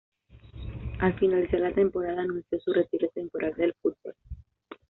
Al 0.97 1.13
finalizar 1.19 1.59
la 1.59 1.73
temporada 1.75 2.23
anunció 2.23 2.59
su 2.59 2.73
retiro 2.73 3.07
temporal 3.09 3.53
del 3.55 3.75
fútbol. 3.83 4.15